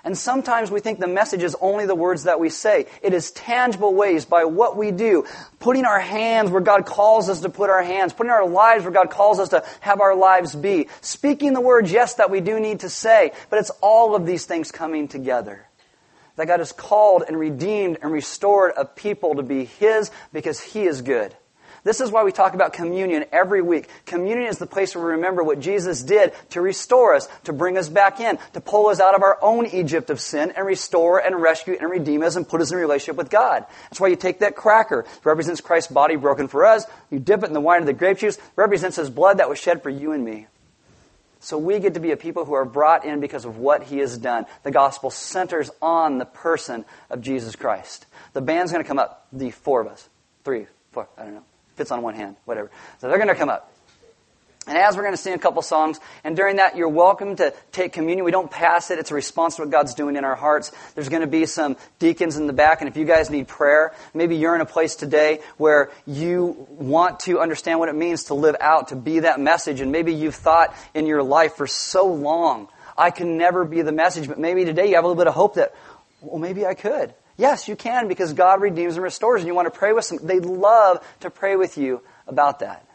[0.03, 2.87] And sometimes we think the message is only the words that we say.
[3.03, 5.25] It is tangible ways by what we do.
[5.59, 8.11] Putting our hands where God calls us to put our hands.
[8.11, 10.87] Putting our lives where God calls us to have our lives be.
[11.01, 13.31] Speaking the words, yes, that we do need to say.
[13.49, 15.67] But it's all of these things coming together.
[16.35, 20.87] That God has called and redeemed and restored a people to be His because He
[20.87, 21.35] is good.
[21.83, 23.89] This is why we talk about communion every week.
[24.05, 27.75] Communion is the place where we remember what Jesus did to restore us, to bring
[27.77, 31.17] us back in, to pull us out of our own Egypt of sin and restore
[31.17, 33.65] and rescue and redeem us and put us in relationship with God.
[33.89, 36.85] That's why you take that cracker, it represents Christ's body broken for us.
[37.09, 39.57] You dip it in the wine of the grape juice, represents His blood that was
[39.57, 40.45] shed for you and me.
[41.39, 43.97] So we get to be a people who are brought in because of what He
[43.97, 44.45] has done.
[44.61, 48.05] The gospel centers on the person of Jesus Christ.
[48.33, 50.07] The band's going to come up, the four of us,
[50.43, 51.43] three, four, I don't know
[51.75, 52.71] fits on one hand, whatever.
[52.99, 53.71] So they're going to come up.
[54.67, 57.51] And as we're going to sing a couple songs, and during that, you're welcome to
[57.71, 58.25] take communion.
[58.25, 58.99] We don't pass it.
[58.99, 60.71] It's a response to what God's doing in our hearts.
[60.93, 63.91] There's going to be some deacons in the back, and if you guys need prayer,
[64.13, 68.35] maybe you're in a place today where you want to understand what it means to
[68.35, 72.05] live out, to be that message, and maybe you've thought in your life for so
[72.05, 75.27] long, I can never be the message, but maybe today you have a little bit
[75.27, 75.73] of hope that,
[76.21, 77.15] well, maybe I could.
[77.37, 80.19] Yes, you can because God redeems and restores, and you want to pray with them.
[80.21, 82.85] They love to pray with you about that.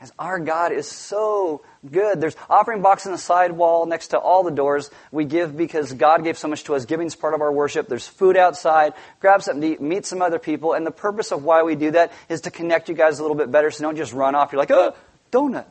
[0.00, 1.60] Because our God is so
[1.90, 2.22] good.
[2.22, 4.90] There's offering box in the side wall next to all the doors.
[5.12, 6.86] We give because God gave so much to us.
[6.86, 7.86] Giving is part of our worship.
[7.86, 8.94] There's food outside.
[9.20, 9.80] Grab something to eat.
[9.82, 10.72] Meet some other people.
[10.72, 13.36] And the purpose of why we do that is to connect you guys a little
[13.36, 14.52] bit better so don't just run off.
[14.52, 14.94] You're like, oh,
[15.32, 15.66] donut.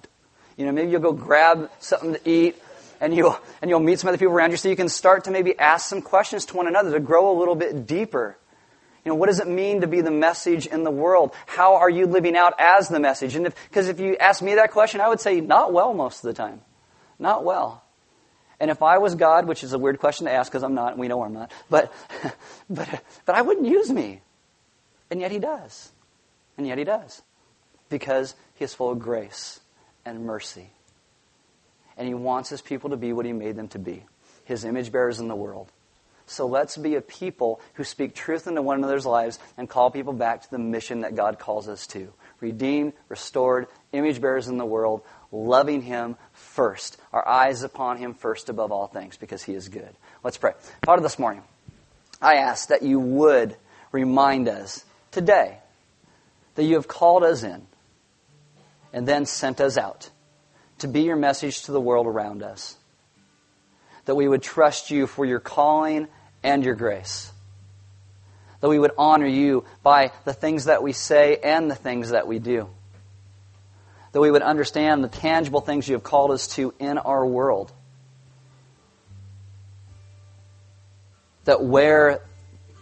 [0.57, 2.62] You know, maybe you'll go grab something to eat
[3.02, 5.32] and you'll, and you'll meet some other people around you so you can start to
[5.32, 8.38] maybe ask some questions to one another to grow a little bit deeper.
[9.06, 11.34] You know, what does it mean to be the message in the world?
[11.45, 13.36] How are you living out as the message?
[13.36, 16.18] And because if, if you ask me that question, I would say not well most
[16.18, 16.62] of the time.
[17.18, 17.84] Not well.
[18.60, 20.97] And if I was God, which is a weird question to ask because I'm not,
[20.97, 21.93] we know I'm not, but,
[22.70, 24.22] but, but I wouldn't use me.
[25.10, 25.91] And yet he does.
[26.58, 27.22] And yet he does.
[27.88, 29.62] Because he is full of grace
[30.06, 30.72] and mercy
[32.00, 34.04] and He wants His people to be what He made them to be
[34.45, 35.70] His image bearers in the world.
[36.26, 40.14] So let's be a people who speak truth into one another's lives and call people
[40.14, 42.14] back to the mission that God calls us to.
[42.39, 46.97] Redeemed, restored, image bearers in the world, loving Him first.
[47.12, 49.89] Our eyes upon Him first above all things because He is good.
[50.24, 50.54] Let's pray.
[50.86, 51.43] Father, this morning,
[52.22, 53.56] I ask that you would
[53.91, 55.58] remind us today
[56.56, 57.66] that you have called us in
[58.93, 60.10] and then sent us out
[60.80, 62.75] to be your message to the world around us.
[64.05, 66.07] That we would trust you for your calling
[66.43, 67.32] and your grace.
[68.61, 72.27] That we would honor you by the things that we say and the things that
[72.27, 72.69] we do.
[74.11, 77.71] That we would understand the tangible things you have called us to in our world.
[81.45, 82.21] That where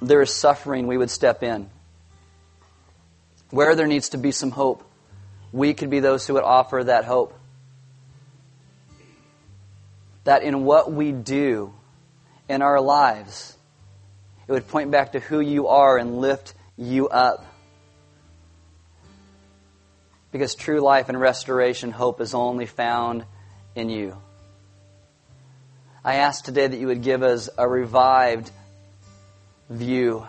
[0.02, 1.70] there is suffering, we would step in.
[3.50, 4.84] Where there needs to be some hope,
[5.52, 7.37] we could be those who would offer that hope
[10.28, 11.74] that in what we do
[12.50, 13.56] in our lives,
[14.46, 17.46] it would point back to who you are and lift you up.
[20.34, 23.24] Because true life and restoration hope is only found
[23.74, 24.18] in you.
[26.04, 28.52] I ask today that you would give us a revived
[29.70, 30.28] view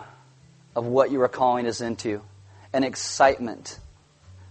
[0.77, 2.21] of what you are calling us into,
[2.71, 3.77] an excitement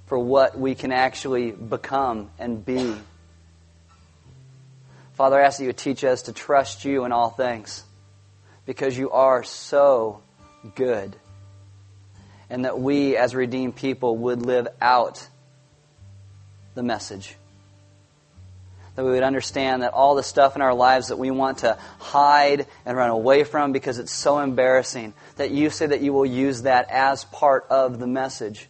[0.09, 2.95] for what we can actually become and be.
[5.19, 7.83] Father, I ask that you would teach us to trust you in all things
[8.67, 10.23] because you are so
[10.77, 11.17] good.
[12.49, 15.27] And that we, as redeemed people, would live out
[16.77, 17.35] the message.
[18.95, 21.77] That we would understand that all the stuff in our lives that we want to
[21.99, 26.27] hide and run away from because it's so embarrassing, that you say that you will
[26.27, 28.69] use that as part of the message.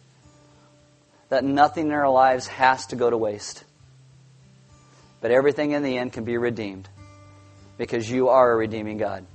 [1.29, 3.63] That nothing in our lives has to go to waste.
[5.21, 6.87] But everything in the end can be redeemed
[7.77, 9.25] because you are a redeeming God.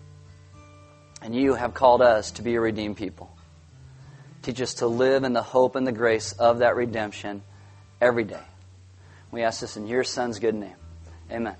[1.22, 3.34] And you have called us to be a redeemed people.
[4.42, 7.42] Teach us to live in the hope and the grace of that redemption
[8.00, 8.42] every day.
[9.30, 10.76] We ask this in your Son's good name.
[11.30, 11.56] Amen.